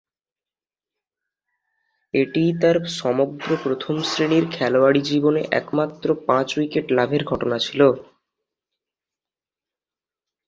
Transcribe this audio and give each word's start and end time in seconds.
এটিই 2.13 2.51
তার 2.61 2.77
সমগ্র 2.99 3.49
প্রথম-শ্রেণীর 3.63 4.45
খেলোয়াড়ী 4.51 5.01
জীবনে 5.01 5.41
একমাত্র 5.51 6.07
পাঁচ-উইকেট 6.27 6.85
লাভের 6.91 7.23
ঘটনা 7.25 7.57
ছিল। 7.59 7.81